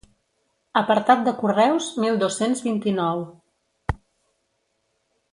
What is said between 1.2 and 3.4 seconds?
de Correus mil dos-cents vint-i-nou.